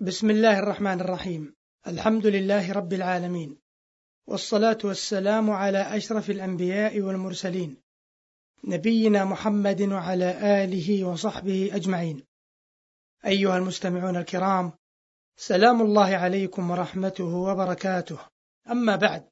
[0.00, 1.54] بسم الله الرحمن الرحيم.
[1.86, 3.58] الحمد لله رب العالمين.
[4.26, 7.76] والصلاة والسلام على أشرف الأنبياء والمرسلين.
[8.64, 12.24] نبينا محمد وعلى آله وصحبه أجمعين.
[13.26, 14.72] أيها المستمعون الكرام
[15.36, 18.18] سلام الله عليكم ورحمته وبركاته.
[18.70, 19.24] أما بعد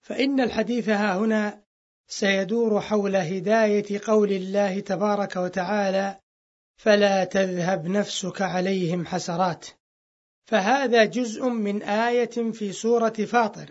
[0.00, 1.62] فإن الحديث ها هنا
[2.06, 6.20] سيدور حول هداية قول الله تبارك وتعالى
[6.76, 9.66] فلا تذهب نفسك عليهم حسرات.
[10.48, 13.70] فهذا جزء من آية في سورة فاطر.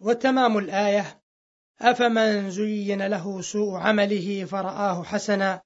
[0.00, 1.22] وتمام الآية
[1.80, 5.62] أفمن زين له سوء عمله فرآه حسنا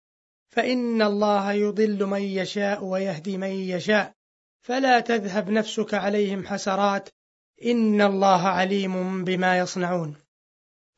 [0.48, 4.12] فإن الله يضل من يشاء ويهدي من يشاء.
[4.60, 7.08] فلا تذهب نفسك عليهم حسرات
[7.64, 10.16] إن الله عليم بما يصنعون.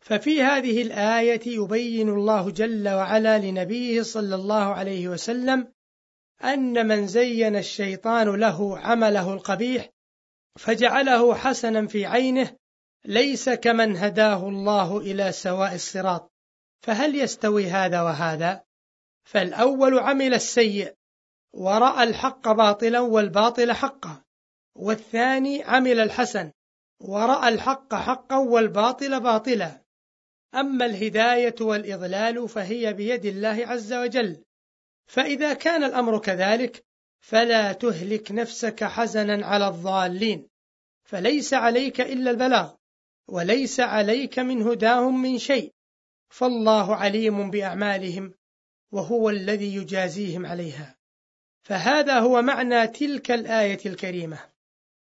[0.01, 5.73] ففي هذه الآية يبين الله جل وعلا لنبيه صلى الله عليه وسلم
[6.45, 9.88] أن من زين الشيطان له عمله القبيح
[10.59, 12.56] فجعله حسنا في عينه
[13.05, 16.33] ليس كمن هداه الله إلى سواء الصراط.
[16.80, 18.62] فهل يستوي هذا وهذا؟
[19.25, 20.95] فالأول عمل السيء
[21.53, 24.23] ورأى الحق باطلا والباطل حقا
[24.75, 26.52] والثاني عمل الحسن
[27.00, 29.83] ورأى الحق حقا والباطل باطلا.
[30.55, 34.45] أما الهداية والإضلال فهي بيد الله عز وجل.
[35.09, 36.84] فإذا كان الأمر كذلك
[37.20, 40.48] فلا تهلك نفسك حزنا على الضالين.
[41.05, 42.75] فليس عليك إلا البلاغ
[43.29, 45.73] وليس عليك من هداهم من شيء.
[46.29, 48.34] فالله عليم بأعمالهم
[48.92, 50.97] وهو الذي يجازيهم عليها.
[51.62, 54.39] فهذا هو معنى تلك الآية الكريمة.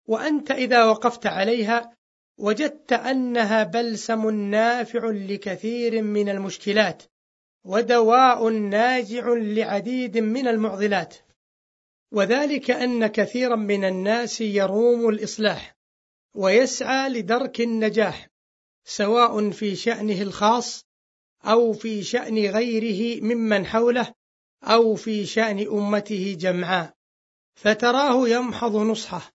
[0.07, 1.95] وأنت إذا وقفت عليها
[2.37, 7.03] وجدت أنها بلسم نافع لكثير من المشكلات.
[7.65, 11.15] ودواء ناجع لعديد من المعضلات.
[12.11, 15.75] وذلك أن كثيرا من الناس يروم الإصلاح
[16.35, 18.27] ويسعى لدرك النجاح
[18.83, 20.85] سواء في شأنه الخاص
[21.45, 24.13] أو في شأن غيره ممن حوله
[24.63, 26.93] أو في شأن أمته جمعاء.
[27.55, 29.31] فتراه يمحض نصحه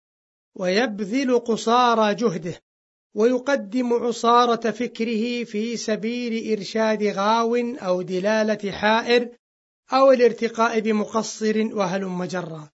[0.55, 2.61] ويبذل قصارى جهده.
[3.15, 9.29] ويقدم عصارة فكره في سبيل إرشاد غاو أو دلالة حائر
[9.93, 12.69] أو الارتقاء بمقصر وهلم جرا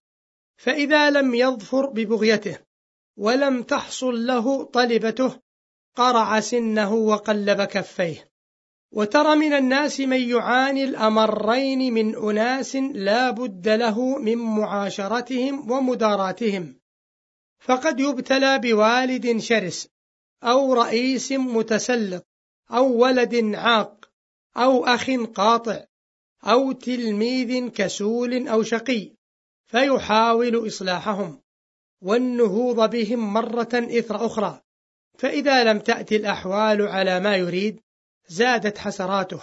[0.58, 2.58] فإذا لم يظفر ببغيته
[3.18, 5.40] ولم تحصل له طلبته
[5.96, 8.30] قرع سنه وقلب كفيه.
[8.92, 16.80] وترى من الناس من يعاني الأمرين من أناس لا بد له من معاشرتهم ومداراتهم.
[17.60, 19.88] فقد يبتلى بوالد شرس
[20.46, 22.28] أو رئيس متسلط
[22.72, 24.10] أو ولد عاق
[24.58, 25.84] أو أخ قاطع
[26.44, 29.12] أو تلميذ كسول أو شقي
[29.66, 31.42] فيحاول إصلاحهم
[32.02, 34.62] والنهوض بهم مرة إثر أخرى.
[35.18, 37.82] فإذا لم تأتي الأحوال على ما يريد
[38.28, 39.42] زادت حسراته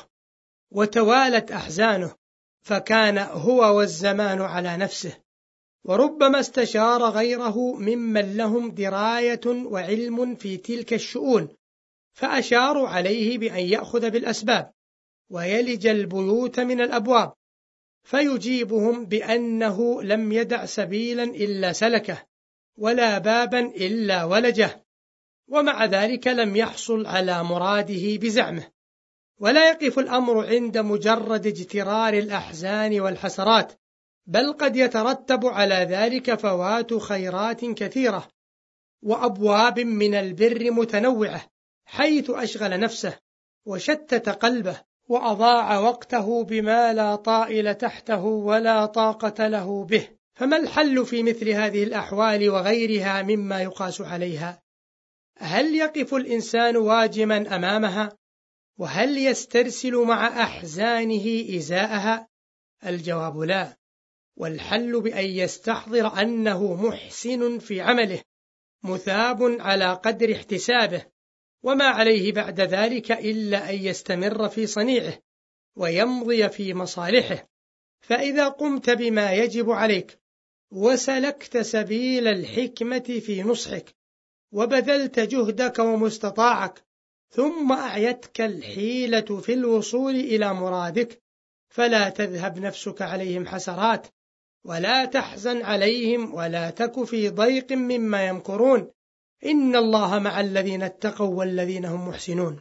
[0.71, 2.15] وتوالت أحزانه
[2.63, 5.22] فكان هو والزمان على نفسه.
[5.85, 11.49] وربما استشار غيره ممن لهم دراية وعلم في تلك الشؤون
[12.13, 14.73] فأشاروا عليه بأن يأخذ بالأسباب
[15.31, 17.33] ويلج البيوت من الأبواب
[18.03, 22.27] فيجيبهم بأنه لم يدع سبيلا إلا سلكه
[22.79, 24.85] ولا بابا إلا ولجه
[25.49, 28.73] ومع ذلك لم يحصل على مراده بزعمه.
[29.41, 33.73] ولا يقف الأمر عند مجرد اجترار الأحزان والحسرات
[34.27, 38.29] بل قد يترتب على ذلك فوات خيرات كثيرة
[39.03, 41.47] وأبواب من البر متنوعة
[41.85, 43.19] حيث أشغل نفسه
[43.65, 50.09] وشتت قلبه وأضاع وقته بما لا طائل تحته ولا طاقة له به.
[50.35, 54.63] فما الحل في مثل هذه الأحوال وغيرها مما يقاس عليها؟
[55.39, 58.17] هل يقف الإنسان واجما أمامها؟
[58.79, 62.29] وهل يسترسل مع أحزانه إزاءها؟
[62.87, 63.82] الجواب لا.
[64.37, 68.23] والحل بأن يستحضر أنه محسن في عمله
[68.83, 71.05] مثاب على قدر احتسابه
[71.63, 75.19] وما عليه بعد ذلك إلا أن يستمر في صنيعه
[75.77, 77.49] ويمضي في مصالحه.
[78.01, 80.19] فإذا قمت بما يجب عليك
[80.71, 83.95] وسلكت سبيل الحكمة في نصحك
[84.53, 86.85] وبذلت جهدك ومستطاعك
[87.31, 91.23] ثم أعيتك الحيلة في الوصول إلى مرادك
[91.69, 94.07] فلا تذهب نفسك عليهم حسرات.
[94.65, 98.91] ولا تحزن عليهم ولا تك في ضيق مما يمكرون.
[99.47, 102.61] إن الله مع الذين اتقوا والذين هم محسنون.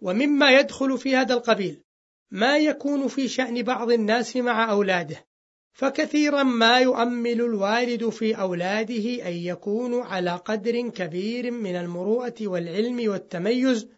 [0.00, 1.82] ومما يدخل في هذا القبيل
[2.30, 5.26] ما يكون في شأن بعض الناس مع أولاده
[5.72, 13.88] فكثيرا ما يؤمل الوالد في أولاده أن يكونوا على قدر كبير من المروءة والعلم والتميز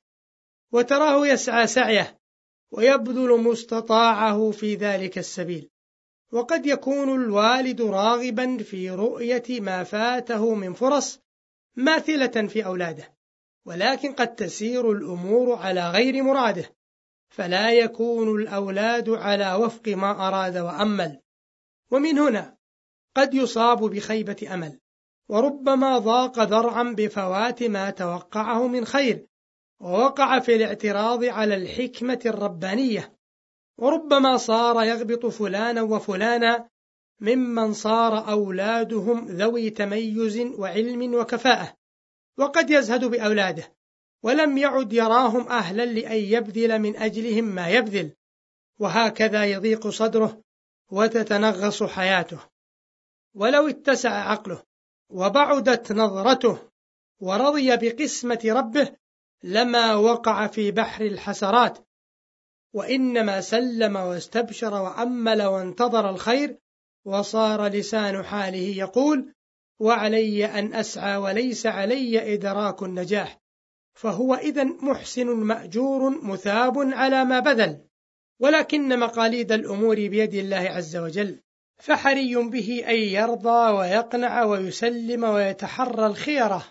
[0.72, 2.18] وتراه يسعى سعيه
[2.70, 5.70] ويبذل مستطاعه في ذلك السبيل.
[6.32, 11.20] وقد يكون الوالد راغبا في رؤية ما فاته من فرص
[11.76, 13.14] ماثلة في أولاده
[13.66, 16.78] ولكن قد تسير الأمور على غير مراده
[17.28, 21.20] فلا يكون الأولاد على وفق ما أراد وأمل.
[21.90, 22.56] ومن هنا
[23.16, 24.80] قد يصاب بخيبة أمل
[25.28, 29.26] وربما ضاق ذرعا بفوات ما توقعه من خير
[29.80, 33.17] ووقع في الاعتراض على الحكمة الربانية.
[33.78, 36.68] وربما صار يغبط فلانا وفلانا
[37.20, 41.74] ممن صار أولادهم ذوي تميز وعلم وكفاءة
[42.38, 43.74] وقد يزهد بأولاده
[44.22, 48.12] ولم يعد يراهم أهلا لأن يبذل من أجلهم ما يبذل
[48.78, 50.42] وهكذا يضيق صدره
[50.90, 52.38] وتتنغص حياته.
[53.34, 54.62] ولو اتسع عقله
[55.08, 56.58] وبعدت نظرته
[57.20, 58.96] ورضي بقسمة ربه
[59.42, 61.87] لما وقع في بحر الحسرات
[62.72, 66.58] وإنما سلم واستبشر وأمل وانتظر الخير
[67.04, 69.34] وصار لسان حاله يقول
[69.80, 73.38] وعلي أن أسعى وليس علي إدراك النجاح
[73.94, 77.78] فهو إذا محسن مأجور مثاب على ما بذل
[78.40, 81.40] ولكن مقاليد الأمور بيد الله عز وجل
[81.78, 86.66] فحري به أن يرضى ويقنع ويسلم ويتحرى الخيرة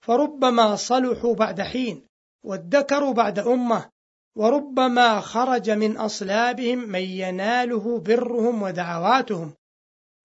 [0.00, 2.06] فربما صلحوا بعد حين
[2.44, 3.91] وادكروا بعد أمة
[4.34, 9.54] وربما خرج من أصلابهم من يناله برهم ودعواتهم.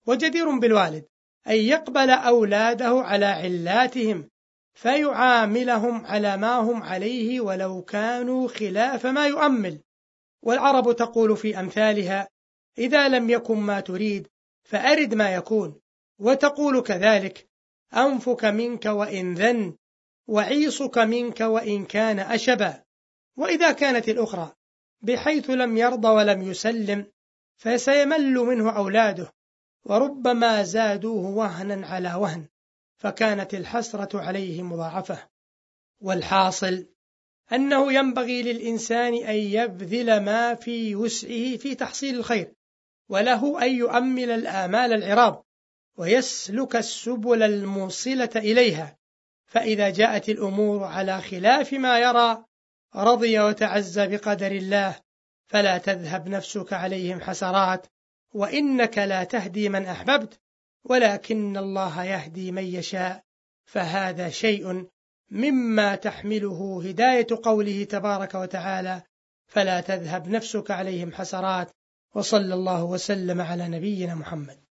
[0.07, 1.05] وجدير بالوالد
[1.47, 4.29] أن يقبل أولاده على علاتهم
[4.73, 9.81] فيعاملهم على ما هم عليه ولو كانوا خلاف ما يؤمل.
[10.43, 12.27] والعرب تقول في أمثالها
[12.77, 14.27] إذا لم يكن ما تريد
[14.63, 15.79] فأرد ما يكون.
[16.19, 17.47] وتقول كذلك
[17.93, 19.75] أنفك منك وإن ذن
[20.27, 22.86] وعيصك منك وإن كان أشبا.
[23.37, 24.51] وإذا كانت الأخرى
[25.01, 27.05] بحيث لم يرضى ولم يسلم
[27.57, 29.33] فسيمل منه أولاده
[29.85, 32.47] وربما زادوه وهنا على وهن
[32.97, 35.29] فكانت الحسرة عليه مضاعفة.
[36.01, 36.85] والحاصل
[37.53, 42.53] أنه ينبغي للإنسان أن يبذل ما في وسعه في تحصيل الخير
[43.09, 45.45] وله أن يؤمل الآمال العراض
[45.97, 48.97] ويسلك السبل الموصلة إليها.
[49.45, 52.46] فإذا جاءت الأمور على خلاف ما يرى
[52.95, 54.95] رضي وتعزى بقدر الله
[55.47, 57.87] فلا تذهب نفسك عليهم حسرات
[58.33, 60.39] وإنك لا تهدي من أحببت
[60.83, 63.23] ولكن الله يهدي من يشاء
[63.65, 64.87] فهذا شيء
[65.31, 69.01] مما تحمله هداية قوله تبارك وتعالى
[69.47, 71.71] فلا تذهب نفسك عليهم حسرات
[72.15, 74.66] وصلى الله وسلم على نبينا محمد.